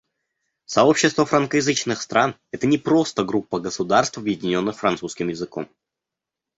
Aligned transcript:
Сообщество 0.65 1.27
франкоязычных 1.27 2.01
стран— 2.01 2.33
это 2.51 2.65
не 2.65 2.79
просто 2.79 3.23
группа 3.23 3.59
государств, 3.59 4.17
объединенных 4.17 4.75
французским 4.79 5.27
языком. 5.27 5.69